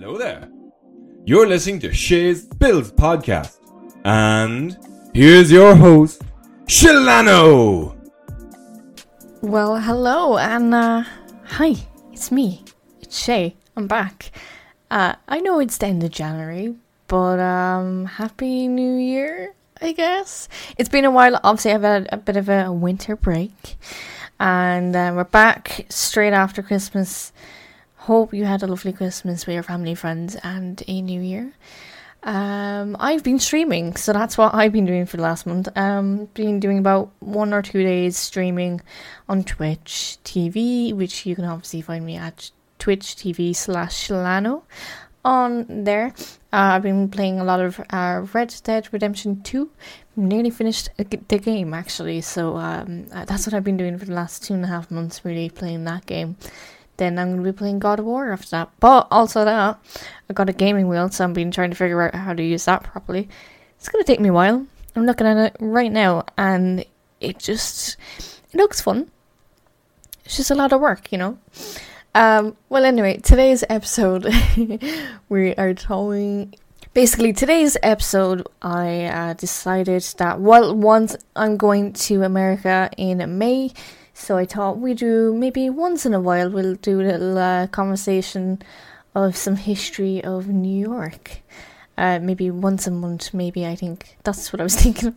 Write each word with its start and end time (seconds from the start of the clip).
Hello 0.00 0.16
there. 0.16 0.48
You're 1.26 1.46
listening 1.46 1.78
to 1.80 1.92
Shay's 1.92 2.44
Spills 2.44 2.90
podcast. 2.90 3.58
And 4.02 4.78
here's 5.12 5.52
your 5.52 5.74
host, 5.76 6.22
Sheilanno. 6.64 7.94
Well, 9.42 9.78
hello, 9.78 10.38
and 10.38 10.74
uh, 10.74 11.04
hi, 11.44 11.74
it's 12.14 12.32
me. 12.32 12.64
It's 13.02 13.22
Shay. 13.22 13.56
I'm 13.76 13.86
back. 13.86 14.32
Uh, 14.90 15.16
I 15.28 15.40
know 15.40 15.60
it's 15.60 15.76
the 15.76 15.88
end 15.88 16.02
of 16.02 16.10
January, 16.10 16.76
but 17.06 17.38
um, 17.38 18.06
happy 18.06 18.68
New 18.68 18.96
Year, 18.96 19.52
I 19.82 19.92
guess. 19.92 20.48
It's 20.78 20.88
been 20.88 21.04
a 21.04 21.10
while. 21.10 21.38
Obviously, 21.44 21.72
I've 21.72 21.82
had 21.82 22.08
a 22.10 22.16
bit 22.16 22.38
of 22.38 22.48
a 22.48 22.72
winter 22.72 23.16
break, 23.16 23.76
and 24.38 24.96
uh, 24.96 25.12
we're 25.14 25.24
back 25.24 25.84
straight 25.90 26.32
after 26.32 26.62
Christmas. 26.62 27.34
Hope 28.10 28.34
you 28.34 28.44
had 28.44 28.64
a 28.64 28.66
lovely 28.66 28.92
Christmas 28.92 29.46
with 29.46 29.54
your 29.54 29.62
family, 29.62 29.94
friends, 29.94 30.34
and 30.42 30.82
a 30.88 31.00
New 31.00 31.20
Year. 31.20 31.52
Um, 32.24 32.96
I've 32.98 33.22
been 33.22 33.38
streaming, 33.38 33.94
so 33.94 34.12
that's 34.12 34.36
what 34.36 34.52
I've 34.52 34.72
been 34.72 34.84
doing 34.84 35.06
for 35.06 35.16
the 35.16 35.22
last 35.22 35.46
month. 35.46 35.68
Um, 35.76 36.24
been 36.34 36.58
doing 36.58 36.78
about 36.78 37.12
one 37.20 37.54
or 37.54 37.62
two 37.62 37.84
days 37.84 38.16
streaming 38.16 38.80
on 39.28 39.44
Twitch 39.44 40.18
TV, 40.24 40.92
which 40.92 41.24
you 41.24 41.36
can 41.36 41.44
obviously 41.44 41.82
find 41.82 42.04
me 42.04 42.16
at 42.16 42.50
Twitch 42.80 43.14
TV 43.14 43.54
slash 43.54 44.08
Sheilanno 44.08 44.62
on 45.24 45.84
there. 45.84 46.06
Uh, 46.52 46.74
I've 46.74 46.82
been 46.82 47.10
playing 47.10 47.38
a 47.38 47.44
lot 47.44 47.60
of 47.60 47.80
uh, 47.90 48.26
Red 48.32 48.52
Dead 48.64 48.88
Redemption 48.90 49.40
2. 49.42 49.70
Nearly 50.16 50.50
finished 50.50 50.88
the 50.96 51.38
game 51.38 51.72
actually, 51.72 52.22
so 52.22 52.56
um, 52.56 53.06
uh, 53.12 53.24
that's 53.24 53.46
what 53.46 53.54
I've 53.54 53.62
been 53.62 53.76
doing 53.76 53.98
for 53.98 54.06
the 54.06 54.14
last 54.14 54.42
two 54.42 54.54
and 54.54 54.64
a 54.64 54.66
half 54.66 54.90
months, 54.90 55.24
really 55.24 55.48
playing 55.48 55.84
that 55.84 56.06
game. 56.06 56.36
Then 57.00 57.18
I'm 57.18 57.28
going 57.28 57.42
to 57.42 57.52
be 57.52 57.56
playing 57.56 57.78
God 57.78 57.98
of 57.98 58.04
War 58.04 58.30
after 58.30 58.50
that. 58.50 58.70
But 58.78 59.08
also 59.10 59.46
that, 59.46 59.80
I 60.28 60.32
got 60.34 60.50
a 60.50 60.52
gaming 60.52 60.86
wheel, 60.86 61.08
so 61.08 61.24
I've 61.24 61.32
been 61.32 61.50
trying 61.50 61.70
to 61.70 61.76
figure 61.76 62.02
out 62.02 62.14
how 62.14 62.34
to 62.34 62.42
use 62.42 62.66
that 62.66 62.84
properly. 62.84 63.26
It's 63.78 63.88
going 63.88 64.04
to 64.04 64.06
take 64.06 64.20
me 64.20 64.28
a 64.28 64.32
while. 64.34 64.66
I'm 64.94 65.06
looking 65.06 65.26
at 65.26 65.38
it 65.38 65.56
right 65.60 65.90
now, 65.90 66.26
and 66.36 66.84
it 67.18 67.38
just 67.38 67.96
it 68.52 68.56
looks 68.56 68.82
fun. 68.82 69.10
It's 70.26 70.36
just 70.36 70.50
a 70.50 70.54
lot 70.54 70.74
of 70.74 70.82
work, 70.82 71.10
you 71.10 71.16
know. 71.16 71.38
Um, 72.14 72.54
well, 72.68 72.84
anyway, 72.84 73.16
today's 73.16 73.64
episode 73.70 74.28
we 75.30 75.54
are 75.54 75.72
talking. 75.72 76.54
Basically, 76.92 77.32
today's 77.32 77.78
episode, 77.82 78.46
I 78.60 79.04
uh, 79.04 79.32
decided 79.32 80.02
that 80.18 80.38
well, 80.38 80.76
once 80.76 81.16
I'm 81.34 81.56
going 81.56 81.94
to 81.94 82.24
America 82.24 82.90
in 82.98 83.38
May, 83.38 83.72
so 84.20 84.36
I 84.36 84.44
thought 84.44 84.78
we 84.78 84.92
do 84.92 85.34
maybe 85.34 85.70
once 85.70 86.04
in 86.04 86.12
a 86.12 86.20
while 86.20 86.50
we'll 86.50 86.74
do 86.74 87.00
a 87.00 87.02
little 87.02 87.38
uh, 87.38 87.66
conversation 87.68 88.60
of 89.14 89.34
some 89.34 89.56
history 89.56 90.22
of 90.22 90.46
New 90.46 90.78
York. 90.78 91.40
Uh, 91.96 92.18
maybe 92.20 92.50
once 92.50 92.86
a 92.86 92.90
month, 92.90 93.32
maybe 93.34 93.66
I 93.66 93.74
think 93.74 94.16
that's 94.22 94.52
what 94.52 94.60
I 94.60 94.64
was 94.64 94.76
thinking. 94.82 95.14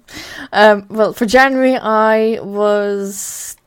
Um, 0.51 0.85
well, 0.89 1.13
for 1.13 1.25
January, 1.25 1.75
I 1.75 2.39
was 2.41 3.57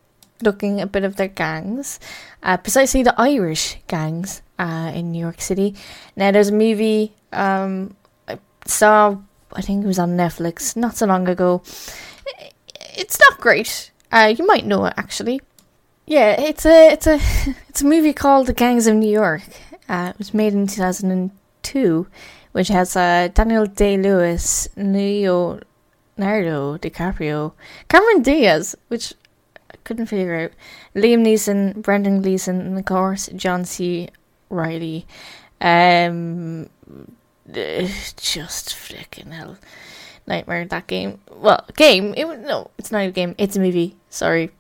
looking 0.43 0.81
a 0.81 0.87
bit 0.87 1.05
of 1.05 1.17
their 1.17 1.29
gangs, 1.29 2.01
uh, 2.43 2.57
precisely 2.57 3.03
the 3.03 3.19
Irish 3.21 3.77
gangs 3.89 4.43
uh, 4.59 4.91
in 4.95 5.13
New 5.13 5.21
York 5.21 5.41
City. 5.41 5.75
Now, 6.17 6.31
there's 6.31 6.49
a 6.49 6.53
movie 6.53 7.13
um, 7.33 7.95
I 8.27 8.39
saw, 8.65 9.17
I 9.53 9.61
think 9.61 9.85
it 9.85 9.87
was 9.87 9.99
on 9.99 10.17
Netflix 10.17 10.77
not 10.77 10.97
so 10.97 11.07
long 11.07 11.29
ago. 11.29 11.63
It's 12.97 13.21
not 13.21 13.39
great. 13.39 13.93
Uh, 14.17 14.29
you 14.29 14.47
might 14.47 14.65
know 14.65 14.87
it 14.87 14.95
actually. 14.97 15.43
Yeah, 16.07 16.41
it's 16.41 16.65
a 16.65 16.91
it's 16.91 17.07
a 17.07 17.21
it's 17.69 17.83
a 17.83 17.85
movie 17.85 18.15
called 18.15 18.47
The 18.47 18.55
Gangs 18.55 18.87
of 18.87 18.97
New 18.97 19.11
York. 19.11 19.43
Uh, 19.91 20.13
it 20.15 20.19
was 20.19 20.33
made 20.33 20.55
in 20.55 20.67
two 20.67 20.81
thousand 20.81 21.11
and 21.11 21.31
two, 21.63 22.07
which 22.53 22.69
has 22.69 22.97
uh, 22.97 23.29
Daniel 23.35 23.67
Day 23.67 23.99
Lewis, 23.99 24.69
Leonardo 24.75 25.69
DiCaprio, 26.79 27.53
Cameron 27.91 28.23
Diaz, 28.23 28.75
which 28.89 29.13
I 29.71 29.77
couldn't 29.85 30.07
figure 30.07 30.35
out, 30.35 30.53
Liam 30.95 31.21
Neeson, 31.23 31.83
Brendan 31.83 32.23
Gleeson, 32.23 32.63
and 32.63 32.79
of 32.79 32.87
course 32.87 33.29
John 33.37 33.67
C. 33.67 34.09
Reilly. 34.49 35.07
Um, 35.61 36.71
just 37.53 38.71
freaking 38.71 39.33
hell 39.33 39.59
nightmare 40.27 40.65
that 40.65 40.87
game. 40.87 41.21
Well, 41.31 41.65
game. 41.77 42.15
It 42.17 42.27
no, 42.41 42.71
it's 42.79 42.93
not 42.93 43.07
a 43.07 43.11
game. 43.11 43.35
It's 43.39 43.57
a 43.57 43.61
movie. 43.61 43.97
Sorry. 44.11 44.51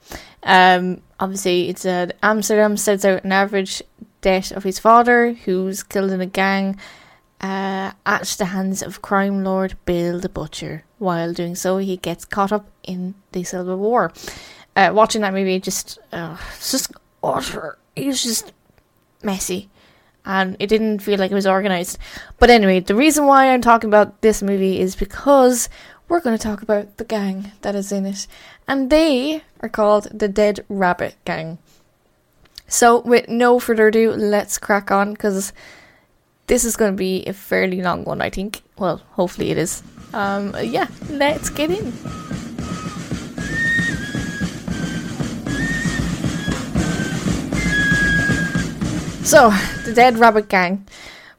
Um, 0.43 1.03
obviously, 1.19 1.69
it's 1.69 1.85
a 1.85 2.11
Amsterdam 2.23 2.77
sets 2.77 3.05
out 3.05 3.25
an 3.25 3.33
average 3.33 3.83
death 4.21 4.53
of 4.53 4.65
his 4.65 4.79
father, 4.79 5.33
who's 5.33 5.83
killed 5.83 6.11
in 6.11 6.21
a 6.21 6.27
gang 6.27 6.79
uh, 7.41 7.93
at 8.05 8.25
the 8.39 8.47
hands 8.47 8.83
of 8.83 9.03
crime 9.03 9.45
lord 9.45 9.77
Bill 9.85 10.21
the 10.21 10.29
Butcher. 10.29 10.85
While 10.99 11.33
doing 11.33 11.55
so, 11.55 11.79
he 11.79 11.97
gets 11.97 12.25
caught 12.25 12.53
up 12.53 12.67
in 12.83 13.15
the 13.33 13.45
Civil 13.45 13.77
War. 13.77 14.13
Uh, 14.75 14.91
watching 14.93 15.23
that 15.23 15.35
movie, 15.35 15.61
just 15.61 15.99
uh, 16.13 16.37
it's 16.57 16.71
just 16.71 16.93
utter. 17.23 17.79
It 17.95 18.07
was 18.07 18.23
just 18.23 18.53
messy 19.23 19.69
and 20.27 20.57
it 20.59 20.67
didn't 20.67 20.99
feel 20.99 21.19
like 21.19 21.31
it 21.31 21.35
was 21.35 21.47
organized. 21.47 21.99
But 22.39 22.51
anyway, 22.51 22.81
the 22.81 22.95
reason 22.95 23.27
why 23.27 23.49
I'm 23.49 23.63
talking 23.63 23.89
about 23.89 24.21
this 24.21 24.43
movie 24.43 24.81
is 24.81 24.97
because 24.97 25.69
we're 26.09 26.21
going 26.21 26.37
to 26.37 26.43
talk 26.43 26.63
about 26.63 26.99
the 26.99 27.05
gang 27.05 27.53
that 27.63 27.75
is 27.75 27.93
in 27.93 28.05
it, 28.05 28.27
and 28.69 28.91
they 28.91 29.43
are 29.61 29.69
called 29.69 30.09
the 30.13 30.29
Dead 30.29 30.65
Rabbit 30.69 31.15
Gang. 31.25 31.59
So, 32.69 33.01
with 33.01 33.29
no 33.29 33.61
further 33.61 33.89
ado, 33.89 34.11
let's 34.13 34.59
crack 34.59 34.91
on 34.91 35.13
because 35.13 35.53
this 36.49 36.65
is 36.65 36.77
going 36.77 36.93
to 36.93 36.97
be 36.97 37.25
a 37.27 37.33
fairly 37.33 37.81
long 37.81 38.05
one, 38.05 38.21
I 38.21 38.31
think. 38.31 38.63
Well, 38.77 38.99
hopefully 39.13 39.51
it 39.51 39.59
is. 39.59 39.83
Um, 40.13 40.55
yeah, 40.61 40.89
let's 41.09 41.51
get 41.51 41.71
in. 41.71 41.93
So, 49.27 49.51
the 49.85 49.93
Dead 49.93 50.19
Rabbit 50.19 50.49
Gang 50.49 50.87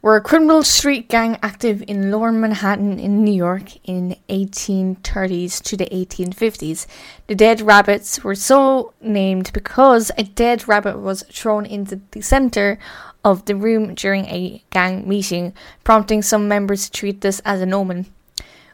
were 0.01 0.17
a 0.17 0.21
criminal 0.21 0.61
street 0.61 1.07
gang 1.07 1.39
active 1.41 1.81
in 1.87 2.11
lower 2.11 2.33
Manhattan 2.33 2.99
in 2.99 3.23
New 3.23 3.33
York 3.33 3.77
in 3.87 4.17
1830s 4.27 5.63
to 5.63 5.77
the 5.77 5.85
1850s. 5.85 6.85
The 7.27 7.35
Dead 7.35 7.61
Rabbits 7.61 8.25
were 8.25 8.35
so 8.35 8.91
named 8.99 9.53
because 9.53 10.11
a 10.17 10.23
dead 10.23 10.67
rabbit 10.67 10.99
was 10.99 11.23
thrown 11.31 11.65
into 11.65 12.01
the 12.11 12.19
center 12.19 12.77
of 13.23 13.45
the 13.45 13.55
room 13.55 13.95
during 13.95 14.25
a 14.25 14.61
gang 14.69 15.07
meeting, 15.07 15.53
prompting 15.85 16.21
some 16.21 16.49
members 16.49 16.89
to 16.89 16.91
treat 16.91 17.21
this 17.21 17.39
as 17.45 17.61
an 17.61 17.73
omen. 17.73 18.07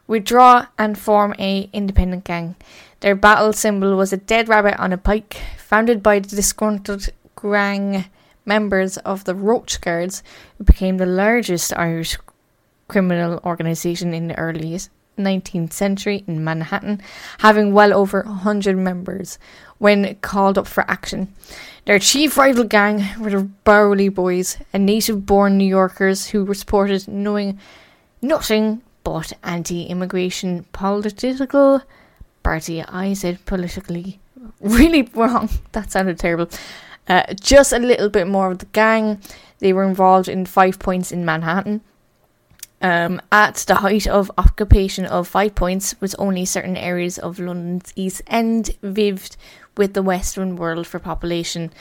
Withdraw 0.08 0.66
and 0.80 0.98
form 0.98 1.36
a 1.38 1.70
independent 1.72 2.24
gang. 2.24 2.56
Their 3.02 3.16
battle 3.16 3.54
symbol 3.54 3.96
was 3.96 4.12
a 4.12 4.18
dead 4.18 4.50
rabbit 4.50 4.80
on 4.80 4.92
a 4.92 4.98
pike, 4.98 5.40
founded 5.60 6.02
by 6.02 6.18
the 6.18 6.36
disgruntled 6.36 7.10
gang 7.40 8.06
members 8.46 8.98
of 8.98 9.24
the 9.24 9.36
Roach 9.36 9.82
Guards, 9.82 10.24
who 10.58 10.64
became 10.64 10.98
the 10.98 11.06
largest 11.06 11.74
Irish 11.78 12.18
criminal 12.88 13.40
organisation 13.46 14.14
in 14.14 14.28
the 14.28 14.38
early 14.38 14.78
19th 15.18 15.74
century 15.74 16.24
in 16.28 16.44
Manhattan, 16.44 17.02
having 17.40 17.74
well 17.74 17.94
over 17.94 18.22
100 18.24 18.78
members 18.78 19.38
when 19.78 20.16
called 20.22 20.58
up 20.58 20.68
for 20.68 20.90
action. 20.90 21.34
Their 21.86 22.00
chief 22.00 22.38
rival 22.38 22.64
gang 22.64 23.04
were 23.20 23.30
the 23.30 23.44
Bowery 23.64 24.10
Boys, 24.10 24.58
a 24.74 24.80
native 24.80 25.26
born 25.26 25.58
New 25.58 25.68
Yorkers 25.68 26.28
who 26.28 26.46
were 26.46 26.54
supported 26.54 27.08
knowing 27.08 27.60
nothing 28.22 28.82
but 29.04 29.34
anti 29.44 29.84
immigration 29.86 30.66
political 30.72 31.82
party. 32.42 32.82
I 32.84 33.14
said 33.14 33.46
politically 33.46 34.20
really 34.62 35.10
wrong. 35.14 35.50
That 35.74 35.92
sounded 35.92 36.20
terrible. 36.20 36.50
Uh, 37.08 37.34
just 37.34 37.74
a 37.74 37.80
little 37.80 38.10
bit 38.10 38.28
more 38.28 38.52
of 38.52 38.60
the 38.60 38.66
gang. 38.68 39.20
They 39.60 39.74
were 39.74 39.84
involved 39.84 40.28
in 40.28 40.46
Five 40.46 40.80
Points 40.80 41.12
in 41.12 41.26
Manhattan. 41.26 41.82
Um, 42.82 43.22
at 43.32 43.56
the 43.56 43.76
height 43.76 44.08
of 44.08 44.30
occupation 44.38 45.06
of 45.06 45.28
Five 45.28 45.56
Points 45.56 45.96
was 46.02 46.16
only 46.16 46.44
certain 46.44 46.76
areas 46.76 47.18
of 47.18 47.40
London's 47.40 47.94
East 47.96 48.22
End 48.28 48.78
vived 48.82 49.38
with 49.78 49.94
the 49.94 50.04
Western 50.04 50.58
world 50.58 50.86
for 50.86 51.00
population, 51.00 51.72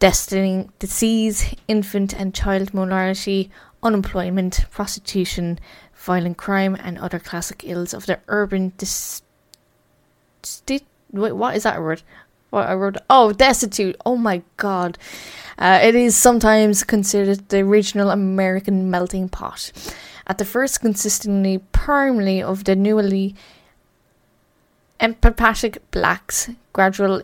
destining 0.00 0.70
disease, 0.78 1.54
infant 1.68 2.14
and 2.14 2.34
child 2.34 2.72
mortality, 2.72 3.50
unemployment, 3.82 4.64
prostitution, 4.70 5.58
violent 5.94 6.38
crime, 6.38 6.76
and 6.80 6.98
other 6.98 7.18
classic 7.18 7.62
ills 7.64 7.92
of 7.92 8.06
the 8.06 8.18
urban 8.28 8.72
dis- 8.78 9.22
sti- 10.42 10.80
wait, 11.12 11.32
what 11.32 11.56
is 11.56 11.64
that 11.64 11.80
word? 11.80 12.02
What 12.52 12.68
I 12.68 12.74
wrote. 12.74 12.98
Oh, 13.08 13.32
destitute. 13.32 13.96
Oh 14.04 14.16
my 14.18 14.42
god. 14.58 14.98
Uh, 15.58 15.80
it 15.82 15.94
is 15.94 16.14
sometimes 16.14 16.84
considered 16.84 17.48
the 17.48 17.60
original 17.60 18.10
American 18.10 18.90
melting 18.90 19.30
pot. 19.30 19.72
At 20.26 20.36
the 20.36 20.44
first, 20.44 20.82
consistently 20.82 21.64
primarily 21.72 22.42
of 22.42 22.64
the 22.64 22.76
newly 22.76 23.34
empathetic 25.00 25.78
blacks, 25.92 26.50
gradual 26.74 27.22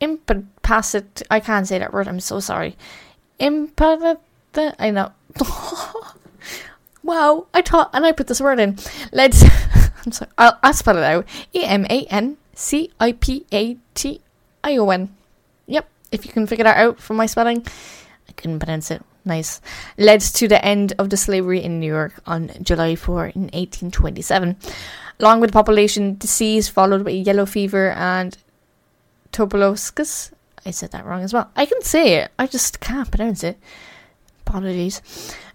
impacit. 0.00 1.22
I 1.30 1.38
can't 1.38 1.68
say 1.68 1.78
that 1.78 1.92
word. 1.92 2.08
I'm 2.08 2.18
so 2.18 2.40
sorry. 2.40 2.76
Empath. 3.38 4.18
I 4.56 4.90
know. 4.90 5.12
Wow, 7.04 7.48
I 7.52 7.62
taught 7.62 7.90
and 7.92 8.06
I 8.06 8.12
put 8.12 8.28
this 8.28 8.40
word 8.40 8.60
in. 8.60 8.78
Let's. 9.12 9.42
I'm 10.06 10.12
sorry. 10.12 10.30
I'll, 10.38 10.58
I'll 10.62 10.72
spell 10.72 10.96
it 10.96 11.02
out. 11.02 11.26
E 11.52 11.64
M 11.64 11.84
A 11.90 12.06
N 12.06 12.36
C 12.54 12.92
I 13.00 13.12
P 13.12 13.44
A 13.52 13.76
T 13.94 14.20
I 14.64 14.76
O 14.76 14.90
N. 14.90 15.14
Yep. 15.66 15.88
If 16.10 16.26
you 16.26 16.32
can 16.32 16.46
figure 16.46 16.64
that 16.64 16.76
out 16.76 17.00
from 17.00 17.16
my 17.16 17.26
spelling, 17.26 17.64
I 18.28 18.32
couldn't 18.32 18.58
pronounce 18.58 18.90
it. 18.90 19.02
Nice. 19.24 19.60
Led 19.98 20.20
to 20.20 20.48
the 20.48 20.62
end 20.64 20.94
of 20.98 21.10
the 21.10 21.16
slavery 21.16 21.62
in 21.62 21.78
New 21.80 21.86
York 21.86 22.20
on 22.26 22.50
July 22.62 22.96
4 22.96 23.26
in 23.26 23.42
1827. 23.42 24.56
Along 25.20 25.40
with 25.40 25.50
the 25.50 25.54
population 25.54 26.16
disease 26.18 26.68
followed 26.68 27.04
by 27.04 27.12
yellow 27.12 27.46
fever 27.46 27.92
and 27.92 28.36
tuberculosis. 29.30 30.32
I 30.66 30.70
said 30.70 30.90
that 30.90 31.04
wrong 31.04 31.22
as 31.22 31.32
well. 31.32 31.50
I 31.56 31.66
can 31.66 31.82
say 31.82 32.14
it, 32.14 32.30
I 32.38 32.46
just 32.46 32.80
can't 32.80 33.10
pronounce 33.10 33.44
it. 33.44 33.58
Apologies. 34.46 35.00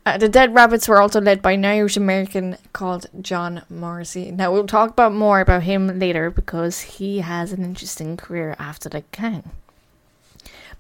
Uh, 0.05 0.17
the 0.17 0.29
Dead 0.29 0.55
Rabbits 0.55 0.87
were 0.87 1.01
also 1.01 1.19
led 1.19 1.41
by 1.41 1.51
an 1.51 1.65
Irish 1.65 1.97
American 1.97 2.57
called 2.71 3.07
John 3.21 3.63
Morrissey. 3.69 4.31
Now, 4.31 4.53
we'll 4.53 4.65
talk 4.65 4.91
about 4.91 5.13
more 5.13 5.41
about 5.41 5.63
him 5.63 5.99
later 5.99 6.31
because 6.31 6.79
he 6.81 7.19
has 7.19 7.51
an 7.51 7.63
interesting 7.65 8.15
career 8.15 8.55
after 8.57 8.87
the 8.87 9.03
gang. 9.11 9.51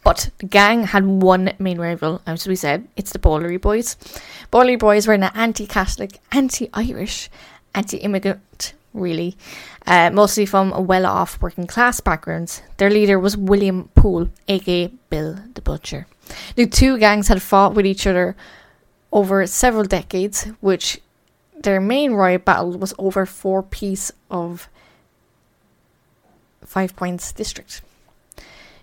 But 0.01 0.29
the 0.37 0.45
gang 0.45 0.83
had 0.83 1.05
one 1.05 1.51
main 1.59 1.77
rival, 1.77 2.21
as 2.25 2.47
we 2.47 2.55
said, 2.55 2.87
it's 2.95 3.11
the 3.11 3.19
Bowlery 3.19 3.59
Boys. 3.59 3.97
Bowlery 4.49 4.79
Boys 4.79 5.05
were 5.05 5.15
an 5.15 5.23
anti 5.23 5.67
Catholic, 5.67 6.19
anti 6.31 6.69
Irish, 6.73 7.29
anti 7.75 7.97
immigrant, 7.97 8.73
really, 8.93 9.35
uh, 9.85 10.09
mostly 10.11 10.45
from 10.45 10.87
well 10.87 11.05
off 11.05 11.41
working 11.41 11.67
class 11.67 11.99
backgrounds. 11.99 12.61
Their 12.77 12.89
leader 12.89 13.19
was 13.19 13.35
William 13.35 13.89
Poole, 13.95 14.29
aka 14.47 14.87
Bill 15.09 15.35
the 15.53 15.61
Butcher. 15.61 16.07
The 16.55 16.65
two 16.65 16.97
gangs 16.97 17.27
had 17.27 17.41
fought 17.41 17.73
with 17.73 17.85
each 17.85 18.07
other 18.07 18.35
over 19.11 19.45
several 19.47 19.83
decades, 19.83 20.43
which 20.59 21.01
their 21.59 21.81
main 21.81 22.13
riot 22.13 22.45
battle 22.45 22.77
was 22.77 22.93
over 22.97 23.25
four 23.25 23.63
piece 23.63 24.11
of 24.29 24.69
Five 26.63 26.95
Points 26.95 27.31
district. 27.31 27.81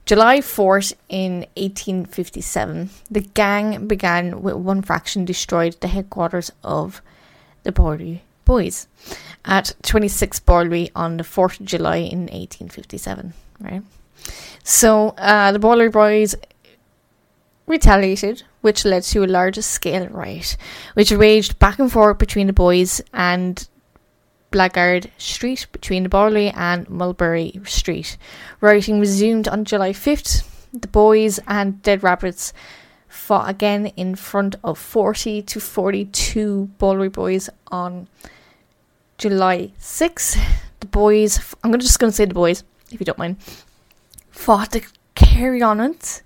July 0.07 0.41
4th 0.41 0.93
in 1.09 1.47
1857, 1.57 2.91
the 3.11 3.21
gang 3.21 3.87
began 3.87 4.43
with 4.43 4.57
one 4.57 4.83
faction 4.83 5.25
destroyed 5.25 5.77
the 5.81 5.89
headquarters 5.89 6.53
of 6.63 7.01
the 7.63 7.73
Bowlery 7.73 8.21
Boys 8.45 8.87
at 9.47 9.75
26 9.83 10.41
Bowlery 10.41 10.91
on 10.95 11.17
the 11.17 11.25
4th 11.25 11.61
of 11.61 11.67
July 11.67 11.97
in 11.97 12.21
1857, 12.21 13.33
right? 13.61 13.83
So 14.63 15.15
uh, 15.17 15.53
the 15.53 15.59
Bowlery 15.59 15.91
Boys 15.91 16.35
retaliated, 17.67 18.43
which 18.61 18.85
led 18.85 19.03
to 19.05 19.25
a 19.25 19.27
larger 19.27 19.63
scale 19.63 20.07
riot, 20.09 20.57
which 20.95 21.11
raged 21.11 21.59
back 21.59 21.79
and 21.79 21.91
forth 21.91 22.19
between 22.19 22.47
the 22.47 22.53
boys 22.53 23.01
and 23.13 23.69
Blackguard 24.55 25.11
Street 25.19 25.67
between 25.73 26.05
the 26.05 26.09
Bowlery 26.09 26.53
and 26.55 26.89
Mulberry 26.89 27.61
Street. 27.65 28.17
Rioting 28.61 29.01
resumed 29.01 29.49
on 29.49 29.65
July 29.65 29.91
5th. 29.91 30.45
The 30.73 30.87
boys 30.87 31.41
and 31.49 31.83
Dead 31.83 32.05
Rabbits 32.05 32.53
fought 33.09 33.51
again 33.51 33.87
in 33.97 34.15
front 34.15 34.55
of 34.63 34.79
40 34.79 35.43
to 35.43 35.59
42 35.59 36.71
Bowlery 36.79 37.13
boys 37.13 37.51
on 37.69 38.07
July 39.19 39.73
6th. 39.81 40.41
The 40.79 40.87
boys, 40.87 41.55
I'm 41.65 41.77
just 41.81 41.99
going 41.99 42.13
to 42.13 42.17
say 42.17 42.25
the 42.25 42.35
boys, 42.35 42.63
if 42.93 43.01
you 43.01 43.07
don't 43.07 43.19
mind, 43.19 43.39
fought 44.31 44.71
to 44.73 44.83
carry 45.17 45.63
on 45.63 45.81
it 45.81 46.23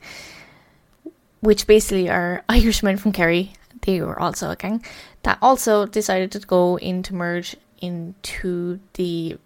which 1.40 1.66
basically 1.66 2.08
are 2.08 2.42
Irishmen 2.48 2.96
from 2.96 3.12
Kerry. 3.12 3.52
They 3.82 4.00
were 4.00 4.18
also 4.18 4.50
a 4.50 4.56
gang 4.56 4.84
that 5.22 5.38
also 5.40 5.86
decided 5.86 6.32
to 6.32 6.40
go 6.40 6.78
in 6.78 7.02
to 7.04 7.14
merge 7.14 7.56
into 7.80 8.80
the 8.94 9.38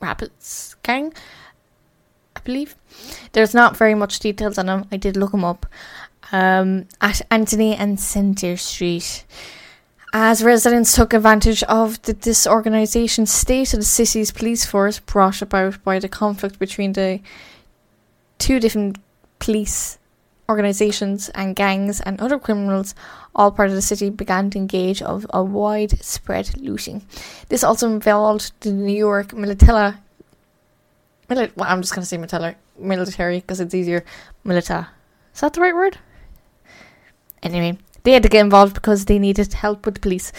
Rabbits 0.00 0.76
gang, 0.82 1.12
I 2.36 2.40
believe. 2.40 2.76
There's 3.32 3.54
not 3.54 3.76
very 3.76 3.94
much 3.94 4.18
details 4.18 4.56
on 4.56 4.66
them. 4.66 4.86
I 4.90 4.96
did 4.96 5.16
look 5.16 5.32
them 5.32 5.44
up. 5.44 5.66
Um, 6.32 6.86
at 7.00 7.22
Anthony 7.30 7.74
and 7.74 7.98
Center 7.98 8.56
Street. 8.56 9.24
As 10.12 10.42
residents 10.42 10.94
took 10.94 11.12
advantage 11.12 11.62
of 11.64 12.00
the 12.02 12.14
disorganisation 12.14 13.26
state 13.26 13.72
of 13.72 13.80
the 13.80 13.84
city's 13.84 14.30
police 14.30 14.64
force 14.64 14.98
brought 15.00 15.42
about 15.42 15.82
by 15.84 15.98
the 15.98 16.08
conflict 16.08 16.58
between 16.58 16.92
the 16.92 17.20
two 18.38 18.58
different 18.58 18.98
police 19.38 19.98
organizations 20.50 21.28
and 21.30 21.56
gangs 21.56 22.00
and 22.00 22.20
other 22.20 22.38
criminals, 22.38 22.94
all 23.34 23.50
part 23.50 23.70
of 23.70 23.74
the 23.74 23.82
city, 23.82 24.10
began 24.10 24.50
to 24.50 24.58
engage 24.58 25.00
of 25.00 25.26
a 25.30 25.42
widespread 25.42 26.58
looting. 26.58 27.02
This 27.48 27.64
also 27.64 27.88
involved 27.88 28.52
the 28.60 28.72
New 28.72 28.96
York 28.96 29.32
military. 29.32 29.94
Mili- 31.30 31.56
well, 31.56 31.70
I'm 31.70 31.80
just 31.80 31.94
going 31.94 32.02
to 32.02 32.06
say 32.06 32.16
military, 32.16 32.56
military 32.78 33.40
because 33.40 33.60
it's 33.60 33.74
easier. 33.74 34.04
Milita. 34.44 34.88
Is 35.34 35.40
that 35.40 35.52
the 35.52 35.60
right 35.60 35.74
word? 35.74 35.98
Anyway, 37.42 37.78
they 38.02 38.12
had 38.12 38.22
to 38.24 38.28
get 38.28 38.44
involved 38.44 38.74
because 38.74 39.04
they 39.04 39.18
needed 39.18 39.52
help 39.54 39.86
with 39.86 39.94
the 39.94 40.00
police, 40.00 40.32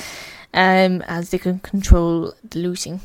um, 0.54 1.02
as 1.08 1.30
they 1.30 1.38
could 1.38 1.64
control 1.64 2.34
the 2.44 2.60
looting. 2.60 3.00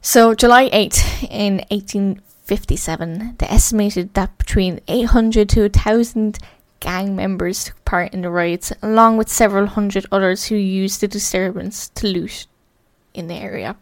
So, 0.00 0.34
July 0.34 0.70
8 0.72 1.26
in 1.30 1.64
18 1.70 2.20
57, 2.46 3.36
they 3.38 3.46
estimated 3.46 4.14
that 4.14 4.38
between 4.38 4.80
800 4.86 5.48
to 5.50 5.62
1,000 5.62 6.38
gang 6.78 7.16
members 7.16 7.64
took 7.64 7.84
part 7.84 8.14
in 8.14 8.22
the 8.22 8.30
riots, 8.30 8.72
along 8.82 9.16
with 9.16 9.28
several 9.28 9.66
hundred 9.66 10.06
others 10.12 10.46
who 10.46 10.54
used 10.54 11.00
the 11.00 11.08
disturbance 11.08 11.88
to 11.90 12.06
loot 12.06 12.46
in 13.14 13.26
the 13.26 13.34
area. 13.34 13.76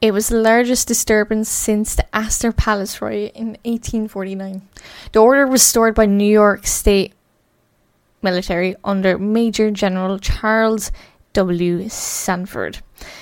It 0.00 0.12
was 0.12 0.28
the 0.28 0.38
largest 0.38 0.86
disturbance 0.88 1.48
since 1.48 1.94
the 1.94 2.06
Astor 2.14 2.52
Palace 2.52 3.02
riot 3.02 3.32
in 3.34 3.58
1849. 3.64 4.62
The 5.12 5.18
order 5.18 5.46
was 5.46 5.62
restored 5.62 5.94
by 5.94 6.06
New 6.06 6.24
York 6.30 6.66
State 6.66 7.14
military 8.22 8.76
under 8.84 9.18
Major 9.18 9.70
General 9.72 10.18
Charles 10.18 10.92
W. 11.32 11.88
Sanford. 11.88 12.78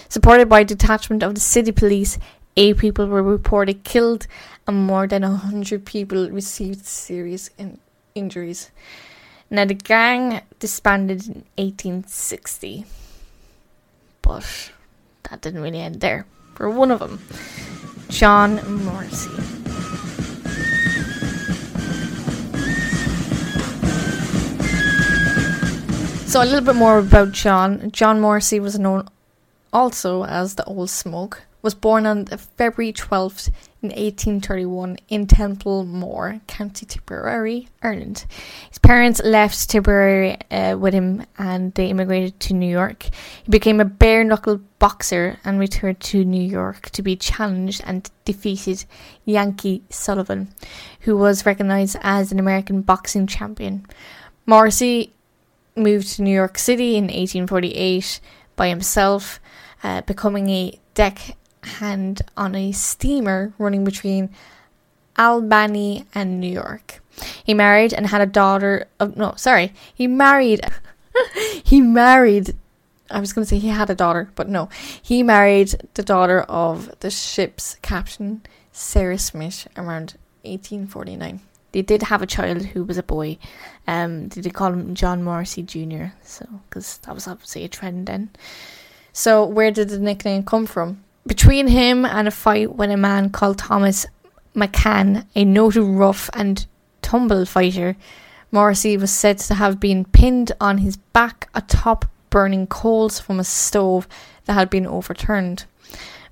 Supported 0.08 0.48
by 0.48 0.60
a 0.60 0.64
detachment 0.64 1.22
of 1.22 1.34
the 1.34 1.40
city 1.40 1.72
police, 1.72 2.18
eight 2.56 2.78
people 2.78 3.06
were 3.06 3.22
reported 3.22 3.84
killed 3.84 4.26
and 4.66 4.86
more 4.86 5.06
than 5.06 5.22
100 5.22 5.84
people 5.84 6.28
received 6.30 6.84
serious 6.84 7.50
in- 7.58 7.78
injuries. 8.14 8.70
Now, 9.50 9.64
the 9.64 9.74
gang 9.74 10.42
disbanded 10.60 11.26
in 11.26 11.44
1860, 11.58 12.84
but 14.22 14.70
that 15.28 15.40
didn't 15.40 15.62
really 15.62 15.80
end 15.80 16.00
there. 16.00 16.26
For 16.54 16.70
one 16.70 16.90
of 16.90 17.00
them, 17.00 17.20
John 18.08 18.60
Morrissey. 18.84 19.30
So, 26.26 26.40
a 26.40 26.44
little 26.44 26.60
bit 26.60 26.76
more 26.76 26.98
about 26.98 27.32
John. 27.32 27.90
John 27.90 28.20
Morrissey 28.20 28.60
was 28.60 28.78
known 28.78 29.08
also 29.72 30.24
as 30.24 30.54
the 30.54 30.64
Old 30.64 30.90
Smoke 30.90 31.42
was 31.62 31.74
born 31.74 32.06
on 32.06 32.26
February 32.26 32.92
12th 32.92 33.48
in 33.82 33.88
1831 33.88 34.98
in 35.08 35.26
Templemore, 35.26 36.40
County 36.46 36.86
Tipperary, 36.86 37.68
Ireland. 37.82 38.26
His 38.68 38.78
parents 38.78 39.20
left 39.24 39.68
Tipperary 39.68 40.38
uh, 40.50 40.76
with 40.78 40.94
him 40.94 41.26
and 41.38 41.74
they 41.74 41.88
immigrated 41.88 42.38
to 42.40 42.54
New 42.54 42.70
York. 42.70 43.04
He 43.44 43.50
became 43.50 43.80
a 43.80 43.84
bare 43.84 44.24
knuckle 44.24 44.60
boxer 44.78 45.38
and 45.44 45.58
returned 45.58 46.00
to 46.00 46.24
New 46.24 46.42
York 46.42 46.90
to 46.90 47.02
be 47.02 47.16
challenged 47.16 47.82
and 47.84 48.10
defeated 48.24 48.84
Yankee 49.24 49.82
Sullivan, 49.90 50.54
who 51.00 51.16
was 51.16 51.46
recognized 51.46 51.96
as 52.02 52.32
an 52.32 52.38
American 52.38 52.82
boxing 52.82 53.26
champion. 53.26 53.86
Morrissey 54.46 55.14
moved 55.76 56.08
to 56.08 56.22
New 56.22 56.34
York 56.34 56.58
City 56.58 56.96
in 56.96 57.04
1848 57.04 58.20
by 58.56 58.68
himself, 58.68 59.40
uh, 59.82 60.02
becoming 60.02 60.48
a 60.50 60.78
deck 60.94 61.36
hand 61.62 62.22
on 62.36 62.54
a 62.54 62.72
steamer 62.72 63.52
running 63.58 63.84
between 63.84 64.30
Albany 65.18 66.06
and 66.14 66.40
New 66.40 66.50
York. 66.50 67.02
He 67.44 67.54
married 67.54 67.92
and 67.92 68.06
had 68.06 68.20
a 68.20 68.26
daughter. 68.26 68.86
Of, 68.98 69.16
no, 69.16 69.34
sorry, 69.36 69.72
he 69.94 70.06
married. 70.06 70.60
he 71.64 71.80
married. 71.80 72.56
I 73.10 73.20
was 73.20 73.32
going 73.32 73.44
to 73.44 73.48
say 73.48 73.58
he 73.58 73.68
had 73.68 73.90
a 73.90 73.94
daughter, 73.94 74.30
but 74.34 74.48
no, 74.48 74.68
he 75.02 75.22
married 75.22 75.74
the 75.94 76.02
daughter 76.02 76.42
of 76.42 76.98
the 77.00 77.10
ship's 77.10 77.76
captain, 77.82 78.42
Sarah 78.72 79.18
Smith, 79.18 79.66
around 79.76 80.14
1849. 80.42 81.40
They 81.72 81.82
did 81.82 82.04
have 82.04 82.22
a 82.22 82.26
child 82.26 82.66
who 82.66 82.84
was 82.84 82.98
a 82.98 83.02
boy. 83.02 83.38
Um, 83.86 84.28
did 84.28 84.44
they 84.44 84.50
call 84.50 84.72
him 84.72 84.94
John 84.94 85.22
Morrissey 85.22 85.62
Jr.? 85.62 86.06
So, 86.22 86.46
because 86.68 86.98
that 86.98 87.14
was 87.14 87.28
obviously 87.28 87.64
a 87.64 87.68
trend 87.68 88.06
then. 88.06 88.30
So, 89.12 89.44
where 89.44 89.70
did 89.70 89.88
the 89.88 89.98
nickname 89.98 90.44
come 90.44 90.66
from? 90.66 91.04
Between 91.26 91.68
him 91.68 92.04
and 92.04 92.28
a 92.28 92.30
fight 92.30 92.76
with 92.76 92.90
a 92.90 92.96
man 92.96 93.30
called 93.30 93.58
Thomas 93.58 94.06
McCann, 94.54 95.26
a 95.34 95.44
noted 95.44 95.82
rough 95.82 96.30
and 96.32 96.66
tumble 97.02 97.44
fighter, 97.44 97.96
Morrissey 98.52 98.96
was 98.96 99.12
said 99.12 99.38
to 99.38 99.54
have 99.54 99.78
been 99.78 100.04
pinned 100.04 100.52
on 100.60 100.78
his 100.78 100.96
back 100.96 101.48
atop 101.54 102.04
burning 102.30 102.66
coals 102.66 103.20
from 103.20 103.38
a 103.38 103.44
stove 103.44 104.08
that 104.44 104.54
had 104.54 104.70
been 104.70 104.86
overturned. 104.86 105.64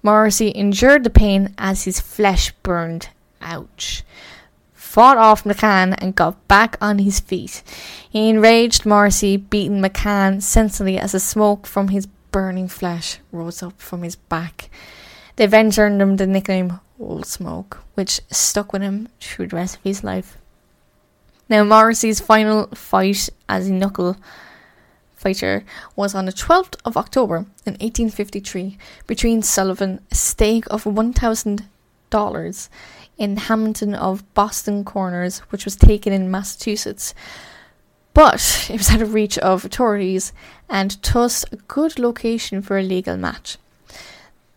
Morrissey 0.02 0.52
endured 0.54 1.04
the 1.04 1.10
pain 1.10 1.54
as 1.58 1.84
his 1.84 2.00
flesh 2.00 2.52
burned. 2.62 3.08
Ouch. 3.40 4.02
Fought 4.72 5.18
off 5.18 5.44
McCann 5.44 5.94
and 5.98 6.14
got 6.14 6.48
back 6.48 6.76
on 6.80 6.98
his 6.98 7.20
feet. 7.20 7.62
He 8.08 8.28
enraged 8.28 8.86
Morrissey, 8.86 9.36
beating 9.36 9.80
McCann 9.80 10.42
senselessly 10.42 10.98
as 10.98 11.12
the 11.12 11.20
smoke 11.20 11.66
from 11.66 11.88
his 11.88 12.08
burning 12.30 12.68
flesh 12.68 13.18
rose 13.32 13.62
up 13.62 13.80
from 13.80 14.02
his 14.02 14.16
back. 14.16 14.70
The 15.36 15.44
event 15.44 15.78
earned 15.78 16.02
him 16.02 16.16
the 16.16 16.26
nickname 16.26 16.80
Old 16.98 17.26
Smoke, 17.26 17.78
which 17.94 18.20
stuck 18.30 18.72
with 18.72 18.82
him 18.82 19.08
through 19.20 19.48
the 19.48 19.56
rest 19.56 19.76
of 19.76 19.82
his 19.82 20.02
life. 20.02 20.36
Now, 21.48 21.64
Morrissey's 21.64 22.20
final 22.20 22.66
fight 22.68 23.30
as 23.48 23.68
a 23.68 23.72
knuckle 23.72 24.16
fighter 25.14 25.64
was 25.96 26.14
on 26.14 26.26
the 26.26 26.32
12th 26.32 26.76
of 26.84 26.96
October 26.96 27.38
in 27.66 27.74
1853 27.74 28.78
between 29.06 29.42
Sullivan, 29.42 30.00
a 30.10 30.14
stake 30.14 30.64
of 30.70 30.84
$1,000 30.84 32.68
in 33.18 33.36
Hamilton 33.36 33.94
of 33.94 34.34
Boston 34.34 34.84
Corners, 34.84 35.38
which 35.50 35.64
was 35.64 35.76
taken 35.76 36.12
in 36.12 36.30
Massachusetts. 36.30 37.14
But 38.18 38.66
it 38.68 38.78
was 38.78 38.90
out 38.90 39.00
of 39.00 39.14
reach 39.14 39.38
of 39.38 39.64
authorities 39.64 40.32
and 40.68 40.90
thus 41.00 41.44
a 41.52 41.56
good 41.68 42.00
location 42.00 42.62
for 42.62 42.76
a 42.76 42.82
legal 42.82 43.16
match. 43.16 43.58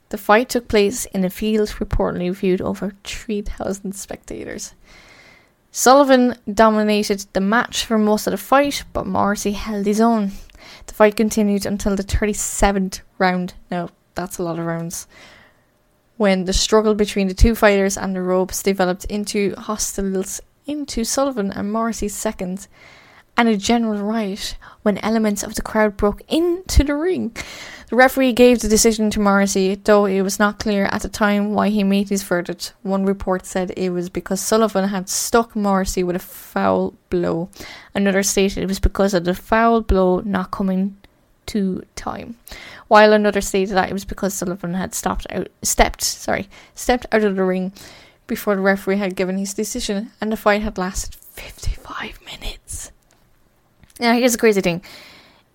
The 0.09 0.17
fight 0.17 0.49
took 0.49 0.67
place 0.67 1.05
in 1.05 1.23
a 1.23 1.29
field 1.29 1.69
reportedly 1.69 2.33
viewed 2.33 2.59
over 2.59 2.95
3,000 3.03 3.93
spectators. 3.93 4.73
Sullivan 5.71 6.37
dominated 6.51 7.27
the 7.33 7.39
match 7.39 7.85
for 7.85 7.99
most 7.99 8.25
of 8.25 8.31
the 8.31 8.37
fight, 8.37 8.83
but 8.93 9.05
Morrissey 9.05 9.51
held 9.51 9.85
his 9.85 10.01
own. 10.01 10.31
The 10.87 10.95
fight 10.95 11.15
continued 11.15 11.67
until 11.67 11.95
the 11.95 12.03
37th 12.03 13.01
round. 13.19 13.53
Now, 13.69 13.89
that's 14.15 14.39
a 14.39 14.43
lot 14.43 14.57
of 14.57 14.65
rounds. 14.65 15.05
When 16.17 16.45
the 16.45 16.53
struggle 16.53 16.95
between 16.95 17.27
the 17.27 17.35
two 17.35 17.53
fighters 17.53 17.95
and 17.95 18.15
the 18.15 18.23
ropes 18.23 18.63
developed 18.63 19.05
into 19.05 19.53
hostiles 19.55 20.41
into 20.65 21.03
Sullivan 21.03 21.51
and 21.51 21.71
Morrissey's 21.71 22.15
seconds, 22.15 22.67
and 23.38 23.47
a 23.47 23.57
general 23.57 24.01
riot 24.01 24.57
when 24.83 24.97
elements 25.00 25.43
of 25.43 25.55
the 25.55 25.61
crowd 25.61 25.97
broke 25.97 26.21
into 26.27 26.83
the 26.83 26.95
ring. 26.95 27.35
The 27.89 27.95
referee 27.95 28.33
gave 28.33 28.59
the 28.59 28.69
decision 28.69 29.09
to 29.11 29.19
Morrissey, 29.19 29.75
though 29.75 30.05
it 30.05 30.21
was 30.21 30.39
not 30.39 30.59
clear 30.59 30.85
at 30.85 31.01
the 31.01 31.09
time 31.09 31.53
why 31.53 31.69
he 31.69 31.83
made 31.83 32.09
his 32.09 32.23
verdict. 32.23 32.73
One 32.83 33.05
report 33.05 33.45
said 33.45 33.73
it 33.75 33.89
was 33.89 34.09
because 34.09 34.39
Sullivan 34.39 34.88
had 34.88 35.09
stuck 35.09 35.55
Morrissey 35.55 36.03
with 36.03 36.15
a 36.15 36.19
foul 36.19 36.93
blow. 37.09 37.50
Another 37.93 38.23
stated 38.23 38.63
it 38.63 38.67
was 38.67 38.79
because 38.79 39.13
of 39.13 39.25
the 39.25 39.33
foul 39.33 39.81
blow 39.81 40.21
not 40.21 40.51
coming 40.51 40.95
to 41.47 41.83
time. 41.95 42.38
While 42.88 43.11
another 43.11 43.41
stated 43.41 43.75
that 43.75 43.89
it 43.89 43.93
was 43.93 44.05
because 44.05 44.33
Sullivan 44.33 44.73
had 44.73 44.93
stopped 44.93 45.27
out 45.29 45.50
stepped 45.61 46.01
sorry, 46.01 46.47
stepped 46.75 47.07
out 47.11 47.23
of 47.23 47.35
the 47.35 47.43
ring 47.43 47.73
before 48.27 48.55
the 48.55 48.61
referee 48.61 48.97
had 48.97 49.15
given 49.15 49.38
his 49.38 49.53
decision 49.53 50.11
and 50.21 50.31
the 50.31 50.38
fight 50.38 50.61
had 50.61 50.77
lasted 50.77 51.15
fifty 51.15 51.75
five 51.75 52.19
minutes. 52.25 52.90
Now 54.01 54.13
here's 54.15 54.31
the 54.31 54.39
crazy 54.39 54.62
thing. 54.62 54.81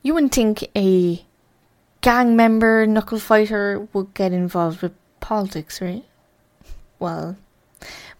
You 0.02 0.14
wouldn't 0.14 0.32
think 0.32 0.70
a 0.76 1.20
gang 2.00 2.36
member, 2.36 2.86
knuckle 2.86 3.18
fighter 3.18 3.88
would 3.92 4.14
get 4.14 4.32
involved 4.32 4.82
with 4.82 4.92
politics, 5.18 5.80
right? 5.80 6.04
Well, 7.00 7.36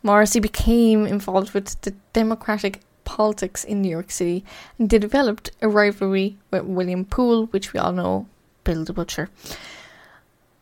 Morrissey 0.03 0.41
became 0.41 1.07
involved 1.07 1.55
with 1.55 1.81
the 1.83 1.93
Democratic 2.13 2.81
politics 3.05 3.63
in 3.63 3.81
New 3.81 3.89
York 3.89 4.11
City 4.11 4.45
and 4.81 4.91
developed 4.91 5.53
a 5.63 5.69
rivalry 5.69 6.39
with 6.51 6.65
William 6.65 7.05
Poole, 7.05 7.47
which 7.47 7.73
we 7.73 7.79
all 7.79 7.93
know, 7.93 8.27
Bill 8.65 8.85
the 8.85 8.93
Butcher. 8.93 9.31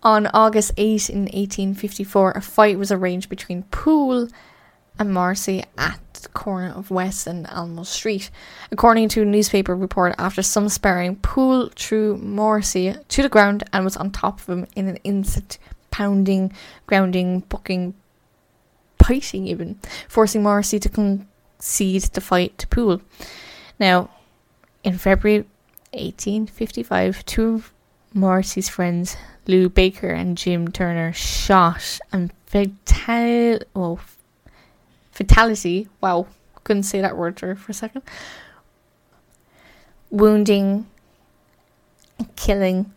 On 0.03 0.27
August 0.27 0.73
8 0.77 1.09
in 1.09 1.21
1854, 1.21 2.33
a 2.33 2.43
fight 2.43 2.79
was 2.79 2.93
arranged 2.93 3.31
between 3.31 3.63
Poole 3.63 4.29
and 4.99 5.15
Morrissey 5.15 5.65
at 5.79 5.99
corner 6.33 6.73
of 6.73 6.91
West 6.91 7.27
and 7.27 7.47
Alamo 7.49 7.83
Street. 7.83 8.31
According 8.71 9.09
to 9.11 9.23
a 9.23 9.25
newspaper 9.27 9.75
report, 9.75 10.15
after 10.19 10.43
some 10.43 10.69
sparring, 10.69 11.17
Poole 11.17 11.71
threw 11.77 12.17
Morrissey 12.17 12.95
to 13.09 13.23
the 13.23 13.29
ground 13.29 13.65
and 13.73 13.85
was 13.85 13.97
on 13.97 14.11
top 14.11 14.41
of 14.41 14.49
him 14.49 14.67
in 14.75 14.89
an 14.89 14.97
instant, 15.05 15.59
pounding, 15.91 16.53
grounding, 16.87 17.41
bucking, 17.41 17.95
biting 18.99 19.47
even, 19.47 19.79
forcing 20.09 20.43
Morrissey 20.43 20.79
to 20.79 20.89
concede 20.89 22.03
the 22.03 22.21
fight 22.21 22.57
to 22.59 22.67
Poole. 22.69 23.01
Now, 23.79 24.11
in 24.83 24.99
February 24.99 25.47
1855, 25.93 27.25
two 27.25 27.55
of 27.55 27.73
Morrissey's 28.13 28.69
friends, 28.69 29.17
Lew 29.47 29.69
Baker 29.69 30.09
and 30.09 30.39
Jim 30.39 30.69
Turner, 30.69 31.13
shot 31.13 31.99
and 32.13 32.33
fatal, 32.47 33.59
well, 33.75 34.01
fatality. 35.15 35.89
Wow, 36.01 36.27
couldn't 36.65 36.83
say 36.83 37.01
that 37.01 37.17
word 37.17 37.39
for, 37.39 37.57
a 37.69 37.73
second. 37.73 38.03
Wounding, 40.11 40.87
killing 42.37 42.93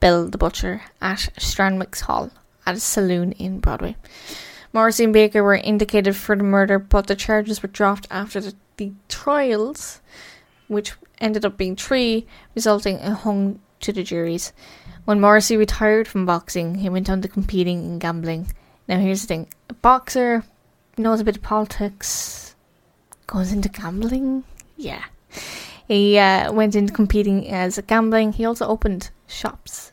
Bill 0.00 0.28
the 0.28 0.38
Butcher 0.38 0.82
at 1.00 1.30
Stanwix 1.38 2.00
Hall 2.00 2.30
at 2.66 2.76
a 2.76 2.80
saloon 2.80 3.32
in 3.32 3.60
Broadway. 3.60 3.96
Morrissey 4.72 5.04
and 5.04 5.12
Baker 5.12 5.42
were 5.42 5.56
indicated 5.56 6.14
for 6.14 6.36
the 6.36 6.44
murder, 6.44 6.78
but 6.78 7.06
the 7.08 7.16
charges 7.16 7.62
were 7.62 7.68
dropped 7.68 8.06
after 8.10 8.40
the, 8.40 8.54
the 8.76 8.92
trials, 9.08 10.00
which 10.68 10.92
ended 11.20 11.44
up 11.44 11.56
being 11.56 11.74
three, 11.74 12.26
resulting 12.54 12.98
in 13.00 13.12
hung 13.12 13.60
to 13.80 13.92
the 13.92 14.04
juries. 14.04 14.52
When 15.04 15.20
Morrissey 15.20 15.56
retired 15.56 16.06
from 16.06 16.24
boxing, 16.24 16.76
he 16.76 16.88
went 16.88 17.10
on 17.10 17.20
to 17.22 17.28
competing 17.28 17.84
in 17.84 17.98
gambling. 17.98 18.52
Now, 18.86 18.98
here's 18.98 19.22
the 19.22 19.26
thing 19.26 19.48
a 19.68 19.74
boxer 19.74 20.44
knows 21.00 21.20
a 21.20 21.24
bit 21.24 21.36
of 21.36 21.42
politics, 21.42 22.54
goes 23.26 23.52
into 23.52 23.68
gambling. 23.68 24.44
Yeah. 24.76 25.04
He 25.88 26.18
uh, 26.18 26.52
went 26.52 26.76
into 26.76 26.92
competing 26.92 27.48
as 27.48 27.78
a 27.78 27.82
gambling. 27.82 28.32
He 28.34 28.44
also 28.44 28.66
opened 28.66 29.10
shops. 29.26 29.92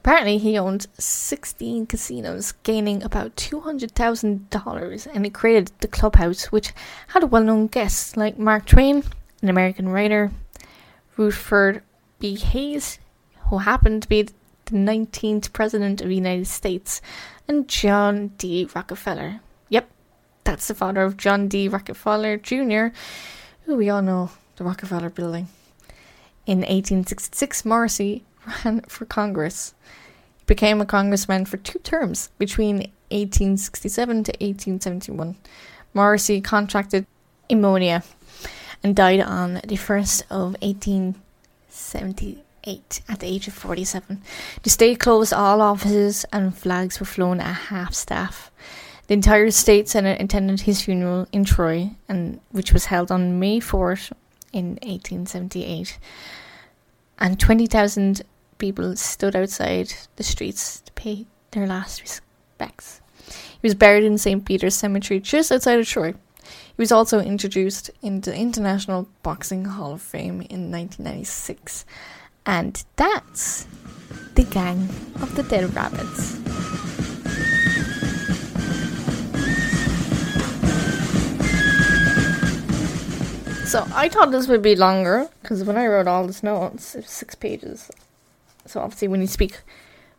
Apparently, 0.00 0.38
he 0.38 0.56
owned 0.56 0.86
16 0.98 1.86
casinos, 1.86 2.52
gaining 2.62 3.02
about 3.02 3.34
$200,000, 3.34 5.08
and 5.12 5.24
he 5.24 5.30
created 5.30 5.72
the 5.80 5.88
clubhouse, 5.88 6.52
which 6.52 6.72
had 7.08 7.32
well 7.32 7.42
known 7.42 7.66
guests 7.66 8.16
like 8.16 8.38
Mark 8.38 8.66
Twain, 8.66 9.02
an 9.42 9.48
American 9.48 9.88
writer, 9.88 10.30
Rutherford 11.16 11.82
B. 12.20 12.36
Hayes, 12.36 12.98
who 13.48 13.58
happened 13.58 14.02
to 14.02 14.08
be 14.08 14.22
the 14.22 14.32
19th 14.70 15.52
President 15.52 16.00
of 16.00 16.08
the 16.08 16.14
United 16.14 16.46
States, 16.46 17.00
and 17.48 17.68
John 17.68 18.28
D. 18.38 18.68
Rockefeller. 18.76 19.40
That's 20.46 20.68
the 20.68 20.74
father 20.76 21.02
of 21.02 21.16
John 21.16 21.48
D. 21.48 21.66
Rockefeller 21.66 22.36
Jr., 22.36 22.90
who 23.64 23.76
we 23.76 23.90
all 23.90 24.00
know, 24.00 24.30
the 24.54 24.62
Rockefeller 24.62 25.10
Building. 25.10 25.48
In 26.46 26.58
1866, 26.58 27.64
Morrissey 27.64 28.22
ran 28.64 28.82
for 28.82 29.06
Congress. 29.06 29.74
He 30.38 30.44
became 30.46 30.80
a 30.80 30.86
congressman 30.86 31.46
for 31.46 31.56
two 31.56 31.80
terms 31.80 32.30
between 32.38 32.92
1867 33.10 34.22
to 34.22 34.30
1871. 34.34 35.34
Morrissey 35.92 36.40
contracted 36.40 37.08
pneumonia 37.50 38.04
and 38.84 38.94
died 38.94 39.18
on 39.18 39.54
the 39.54 39.74
1st 39.74 40.22
of 40.30 40.54
1878 40.62 43.00
at 43.08 43.18
the 43.18 43.26
age 43.26 43.48
of 43.48 43.54
47. 43.54 44.22
The 44.62 44.70
state 44.70 45.00
closed 45.00 45.32
all 45.32 45.60
offices 45.60 46.24
and 46.32 46.56
flags 46.56 47.00
were 47.00 47.06
flown 47.06 47.40
at 47.40 47.52
half 47.52 47.94
staff. 47.94 48.52
The 49.06 49.14
entire 49.14 49.50
state 49.52 49.88
senate 49.88 50.20
attended 50.20 50.62
his 50.62 50.82
funeral 50.82 51.28
in 51.30 51.44
Troy, 51.44 51.90
and 52.08 52.40
which 52.50 52.72
was 52.72 52.86
held 52.86 53.12
on 53.12 53.38
May 53.38 53.60
4th 53.60 54.12
in 54.52 54.70
1878. 54.82 55.98
And 57.18 57.38
20,000 57.38 58.22
people 58.58 58.96
stood 58.96 59.36
outside 59.36 59.92
the 60.16 60.24
streets 60.24 60.80
to 60.80 60.92
pay 60.92 61.26
their 61.52 61.66
last 61.66 62.00
respects. 62.00 63.00
He 63.26 63.60
was 63.62 63.74
buried 63.74 64.04
in 64.04 64.18
St. 64.18 64.44
Peter's 64.44 64.74
Cemetery 64.74 65.20
just 65.20 65.52
outside 65.52 65.78
of 65.78 65.86
Troy. 65.86 66.12
He 66.42 66.82
was 66.82 66.92
also 66.92 67.20
introduced 67.20 67.90
into 68.02 68.30
the 68.30 68.36
International 68.36 69.08
Boxing 69.22 69.64
Hall 69.64 69.94
of 69.94 70.02
Fame 70.02 70.42
in 70.42 70.70
1996. 70.70 71.84
And 72.44 72.84
that's 72.96 73.66
the 74.34 74.44
Gang 74.44 74.88
of 75.20 75.34
the 75.34 75.42
Dead 75.44 75.74
Rabbits. 75.74 76.55
So 83.66 83.84
I 83.94 84.08
thought 84.08 84.30
this 84.30 84.46
would 84.46 84.62
be 84.62 84.76
longer 84.76 85.28
because 85.42 85.64
when 85.64 85.76
I 85.76 85.88
wrote 85.88 86.06
all 86.06 86.24
this 86.24 86.44
notes, 86.44 86.94
it 86.94 86.98
was 86.98 87.10
six 87.10 87.34
pages. 87.34 87.90
So 88.64 88.80
obviously, 88.80 89.08
when 89.08 89.20
you 89.20 89.26
speak 89.26 89.60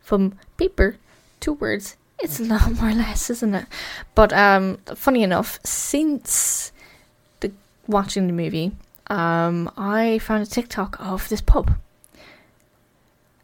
from 0.01 0.37
paper 0.57 0.97
to 1.39 1.53
words, 1.53 1.95
it's 2.19 2.41
a 2.41 2.43
lot 2.43 2.69
more 2.81 2.89
or 2.89 2.93
less, 2.93 3.29
isn't 3.29 3.55
it? 3.55 3.65
But 4.15 4.33
um, 4.33 4.79
funny 4.95 5.23
enough, 5.23 5.59
since 5.63 6.73
the 7.39 7.53
watching 7.87 8.27
the 8.27 8.33
movie, 8.33 8.73
um, 9.09 9.71
I 9.77 10.19
found 10.19 10.43
a 10.43 10.49
TikTok 10.49 10.97
of 10.99 11.29
this 11.29 11.39
pub, 11.41 11.71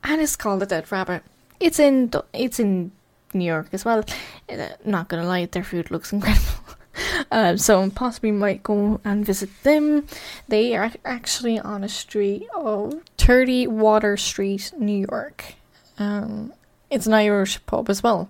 and 0.04 0.22
it's 0.22 0.36
called 0.36 0.60
the 0.60 0.66
Dead 0.66 0.92
Rabbit. 0.92 1.24
It's 1.62 1.80
in 1.80 2.12
it's 2.34 2.60
in 2.60 2.92
New 3.34 3.46
York 3.46 3.70
as 3.72 3.86
well. 3.86 4.04
Uh, 4.50 4.68
not 4.84 5.08
gonna 5.08 5.26
lie, 5.26 5.46
their 5.46 5.64
food 5.64 5.92
looks 5.92 6.12
incredible. 6.14 6.76
Um, 7.32 7.58
so 7.58 7.90
possibly 7.90 8.32
might 8.32 8.62
go 8.62 9.02
and 9.04 9.26
visit 9.26 9.50
them. 9.64 10.06
They 10.48 10.76
are 10.76 10.92
actually 11.04 11.58
on 11.58 11.84
a 11.84 11.90
street 11.90 12.48
of 12.56 13.02
30 13.18 13.68
Water 13.68 14.18
Street, 14.18 14.72
New 14.78 15.08
York. 15.10 15.56
Um, 15.98 16.54
it's 16.92 17.08
an 17.08 17.14
Irish 17.14 17.66
pub 17.66 17.90
as 17.90 18.04
well. 18.04 18.30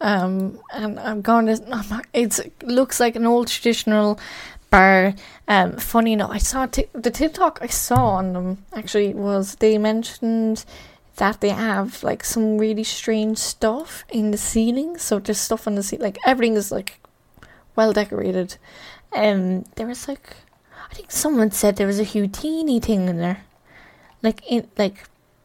Um, 0.00 0.60
and 0.72 0.98
I'm 0.98 1.20
going 1.20 1.46
to. 1.46 2.02
It 2.14 2.62
looks 2.62 3.00
like 3.00 3.16
an 3.16 3.26
old 3.26 3.48
traditional 3.48 4.18
bar. 4.70 5.14
Um, 5.46 5.76
funny 5.76 6.12
enough, 6.12 6.30
I 6.30 6.38
saw 6.38 6.66
t- 6.66 6.86
the 6.92 7.10
TikTok 7.10 7.58
I 7.60 7.66
saw 7.66 8.10
on 8.10 8.32
them 8.32 8.64
actually 8.74 9.14
was 9.14 9.56
they 9.56 9.78
mentioned 9.78 10.64
that 11.16 11.40
they 11.40 11.48
have 11.50 12.02
like 12.02 12.24
some 12.24 12.58
really 12.58 12.84
strange 12.84 13.38
stuff 13.38 14.04
in 14.08 14.30
the 14.30 14.38
ceiling. 14.38 14.98
So 14.98 15.18
there's 15.18 15.40
stuff 15.40 15.66
on 15.66 15.74
the 15.74 15.82
ceiling, 15.82 16.04
like 16.04 16.18
everything 16.24 16.56
is 16.56 16.70
like 16.70 17.00
well 17.78 17.92
decorated. 17.92 18.56
Um, 19.14 19.64
there 19.76 19.86
was 19.86 20.08
like, 20.08 20.36
I 20.90 20.94
think 20.94 21.12
someone 21.12 21.52
said 21.52 21.76
there 21.76 21.86
was 21.86 22.00
a 22.00 22.04
Houdini 22.04 22.80
thing 22.80 23.08
in 23.08 23.18
there, 23.18 23.44
like 24.20 24.42
in 24.50 24.68
like 24.76 25.04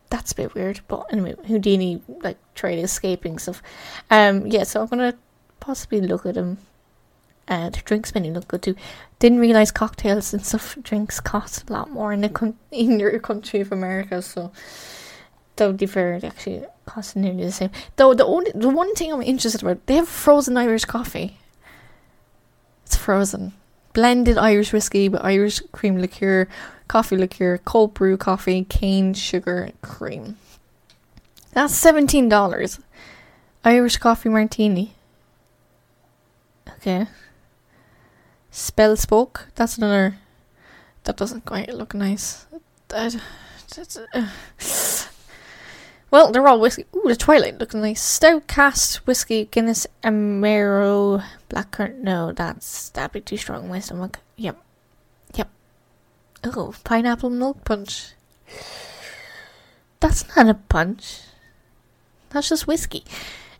that's 0.10 0.32
a 0.32 0.36
bit 0.36 0.56
weird. 0.56 0.82
But 0.88 1.06
anyway, 1.12 1.36
Houdini 1.48 2.02
like 2.24 2.40
tried 2.56 2.80
escaping 2.80 3.38
stuff. 3.38 3.62
Um, 4.10 4.48
yeah, 4.48 4.64
so 4.64 4.82
I'm 4.82 4.88
gonna 4.88 5.14
possibly 5.60 6.02
look 6.02 6.26
at 6.26 6.34
them. 6.34 6.58
Uh, 7.48 7.70
the 7.70 7.82
drinks 7.86 8.16
menu 8.16 8.34
look 8.34 8.48
good 8.48 8.64
too. 8.64 8.76
Didn't 9.20 9.40
realize 9.40 9.72
cocktails 9.72 10.34
and 10.34 10.44
stuff 10.44 10.76
drinks 10.82 11.20
cost 11.20 11.70
a 11.70 11.74
lot 11.74 11.92
more 11.92 12.14
in 12.14 12.22
the 12.22 12.30
con- 12.30 12.58
in 12.72 13.00
your 13.00 13.20
country 13.20 13.62
of 13.62 13.72
America. 13.72 14.24
So, 14.24 14.52
though 15.58 15.72
be 15.72 15.86
fair, 15.86 16.20
actually 16.24 16.66
cost 16.88 17.16
nearly 17.16 17.46
the 17.46 17.52
same. 17.52 17.70
Though 17.96 18.16
the 18.16 18.26
only 18.26 18.52
the 18.56 18.70
one 18.70 18.96
thing 18.96 19.14
I'm 19.14 19.22
interested 19.22 19.62
about, 19.62 19.86
they 19.86 19.98
have 19.98 20.10
frozen 20.10 20.58
Irish 20.58 20.86
coffee. 20.86 21.38
Frozen 23.04 23.52
blended 23.92 24.38
Irish 24.38 24.72
whiskey 24.74 25.10
with 25.10 25.22
Irish 25.24 25.60
cream 25.72 25.98
liqueur, 26.00 26.48
coffee 26.88 27.18
liqueur, 27.18 27.60
cold 27.60 27.94
brew 27.94 28.18
coffee, 28.18 28.64
cane 28.64 29.14
sugar, 29.14 29.72
cream. 29.82 30.38
That's 31.52 31.76
seventeen 31.76 32.30
dollars. 32.30 32.80
Irish 33.66 33.98
coffee 33.98 34.30
martini. 34.30 34.96
Okay. 36.78 37.08
Spell 38.52 38.96
spoke. 38.96 39.48
That's 39.56 39.78
another. 39.78 40.18
That 41.04 41.18
doesn't 41.18 41.46
quite 41.46 41.74
look 41.74 41.94
nice. 41.94 42.46
That. 42.88 43.16
That's, 43.76 43.98
uh, 43.98 44.28
well, 46.14 46.32
they're 46.32 46.48
all 46.48 46.60
whiskey. 46.60 46.86
Ooh, 46.96 47.08
the 47.08 47.16
Twilight 47.16 47.58
looks 47.58 47.74
nice. 47.74 48.00
Stout 48.00 48.46
cast 48.46 49.08
whiskey, 49.08 49.46
Guinness, 49.46 49.88
Amaro, 50.04 51.24
blackcurrant. 51.50 51.98
No, 52.06 52.32
that's 52.32 52.90
that'd 52.90 53.14
be 53.14 53.20
too 53.20 53.36
strong. 53.36 53.68
My 53.68 53.80
stomach. 53.80 54.20
Yep, 54.36 54.62
yep. 55.34 55.50
Oh, 56.44 56.76
pineapple 56.84 57.32
milk 57.32 57.66
punch. 57.66 58.14
That's 60.02 60.24
not 60.36 60.50
a 60.50 60.54
punch. 60.54 61.22
That's 62.30 62.50
just 62.50 62.68
whiskey. 62.68 63.04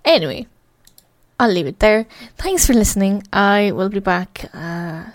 Anyway, 0.06 0.46
I'll 1.40 1.50
leave 1.50 1.66
it 1.66 1.80
there. 1.80 2.06
Thanks 2.38 2.68
for 2.68 2.74
listening. 2.74 3.24
I 3.34 3.72
will 3.72 3.90
be 3.90 4.00
back. 4.00 4.52
Uh, 4.54 5.06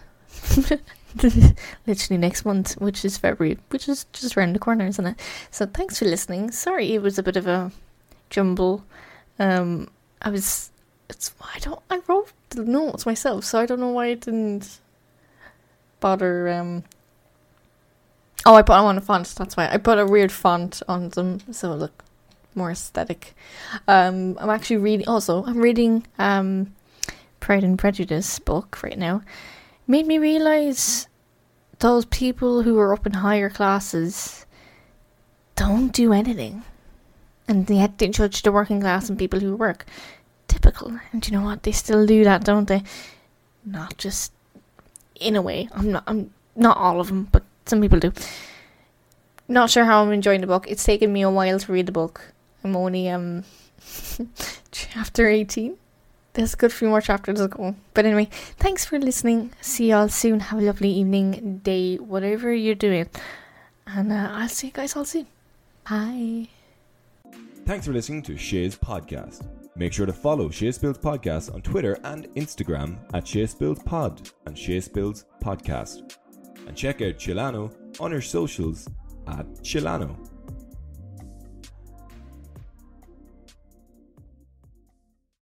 literally 1.87 2.19
next 2.19 2.45
month, 2.45 2.75
which 2.75 3.05
is 3.05 3.17
February, 3.17 3.59
which 3.71 3.89
is 3.89 4.05
just 4.13 4.37
around 4.37 4.55
the 4.55 4.59
corner, 4.59 4.87
isn't 4.87 5.07
it? 5.07 5.21
So 5.51 5.67
thanks 5.67 5.99
for 5.99 6.05
listening. 6.05 6.51
Sorry, 6.51 6.95
it 6.95 7.03
was 7.03 7.19
a 7.19 7.23
bit 7.23 7.37
of 7.37 7.47
a 7.47 7.73
jumble. 8.31 8.85
Um, 9.39 9.89
I 10.21 10.31
was, 10.31 10.71
it's 11.09 11.35
I 11.41 11.59
don't 11.61 11.81
I 11.91 12.01
wrote 12.07 12.33
the 12.51 12.65
notes 12.65 13.07
myself, 13.07 13.45
so 13.45 13.59
I 13.59 13.67
don't 13.67 13.81
know 13.81 13.89
why 13.89 14.07
I 14.07 14.15
didn't 14.15 14.81
bother. 16.01 16.49
Um, 16.49 16.85
oh, 18.45 18.55
I 18.55 18.63
put 18.63 18.75
on 18.75 18.99
a 18.99 19.01
font. 19.01 19.35
That's 19.37 19.57
why 19.57 19.69
I 19.69 19.79
put 19.79 19.99
a 19.99 20.07
weird 20.07 20.33
font 20.33 20.83
on 20.89 21.09
them, 21.11 21.41
so 21.53 21.75
look 21.75 22.05
more 22.55 22.71
aesthetic. 22.71 23.35
Um, 23.87 24.37
I'm 24.41 24.51
actually 24.51 24.79
reading. 24.79 25.09
Also, 25.09 25.45
I'm 25.45 25.59
reading 25.59 26.07
um, 26.19 26.75
Pride 27.41 27.65
and 27.65 27.79
Prejudice 27.79 28.39
book 28.41 28.83
right 28.83 28.99
now 28.99 29.23
made 29.89 30.07
me 30.07 30.19
realize 30.19 31.09
those 31.79 32.05
people 32.05 32.63
who 32.63 32.79
are 32.79 32.93
up 32.93 33.07
in 33.07 33.15
higher 33.15 33.49
classes 33.49 34.47
don't 35.57 35.93
do 35.93 36.13
anything. 36.13 36.63
And 37.49 37.69
yet 37.69 37.99
they 37.99 38.09
judge 38.09 38.43
the 38.43 38.53
working 38.53 38.81
class 38.81 39.09
and 39.09 39.19
people 39.19 39.41
who 39.41 39.57
work. 39.57 39.87
Typical. 40.47 40.99
And 41.13 41.27
you 41.27 41.33
know 41.33 41.45
what? 41.45 41.63
They 41.63 41.73
still 41.73 42.07
do 42.07 42.23
that, 42.25 42.45
don't 42.45 42.69
they? 42.69 42.83
Not 43.65 43.97
just 43.97 44.33
in 45.19 45.35
a 45.35 45.43
way. 45.43 45.69
I'm 45.73 45.91
not 45.91 46.05
I'm 46.07 46.33
not 46.55 46.77
all 46.77 47.01
of 47.01 47.09
them, 47.09 47.29
but 47.33 47.43
some 47.65 47.81
people 47.81 47.99
do. 47.99 48.13
Not 49.49 49.71
sure 49.71 49.87
how 49.87 50.03
I'm 50.03 50.13
enjoying 50.13 50.43
the 50.43 50.47
book. 50.47 50.67
It's 50.69 50.85
taken 50.85 51.13
me 51.13 51.23
a 51.23 51.31
while 51.31 51.59
to 51.59 51.73
read 51.73 51.87
the 51.87 51.93
book. 51.93 52.21
I'm 52.63 52.77
only 52.77 53.09
um 53.09 53.45
chapter 54.71 55.29
18 55.29 55.79
there's 56.35 56.55
a 56.55 56.57
good 56.57 56.73
few 56.73 56.89
more 56.89 57.01
chapters 57.01 57.41
to 57.41 57.49
go. 57.49 57.75
But 57.95 58.05
anyway, 58.05 58.29
thanks 58.59 58.85
for 58.85 58.99
listening. 58.99 59.53
See 59.61 59.91
y'all 59.91 60.09
soon. 60.09 60.41
Have 60.41 60.61
a 60.61 60.63
lovely 60.63 60.91
evening, 60.91 61.61
day, 61.65 61.97
whatever 61.97 62.53
you're 62.53 62.75
doing. 62.75 63.09
And 63.87 64.13
uh, 64.13 64.29
I'll 64.33 64.49
see 64.49 64.69
you 64.69 64.73
guys 64.73 64.95
all 64.97 65.05
soon. 65.05 65.27
Bye. 65.89 66.49
Thanks 67.65 67.87
for 67.87 67.93
listening 67.93 68.23
to 68.23 68.37
Shay's 68.37 68.77
Podcast. 68.77 69.47
Make 69.77 69.93
sure 69.93 70.07
to 70.07 70.13
follow 70.13 70.51
Shay 70.51 70.73
Spills 70.73 70.99
Podcast 70.99 71.55
on 71.55 71.63
Twitter 71.63 71.99
and 72.05 72.27
Instagram 72.35 72.99
at 73.15 73.27
Shay 73.27 73.47
Spills 73.47 73.79
Pod 73.85 74.29
and 74.47 74.59
Shay 74.59 74.81
Spills 74.81 75.25
Podcast. 75.43 76.17
And 76.67 76.77
check 76.77 77.01
out 77.01 77.19
Sheilanno 77.19 77.73
on 78.01 78.11
her 78.11 78.21
socials 78.21 78.89
at 79.29 79.47
Sheilanno. 79.63 80.28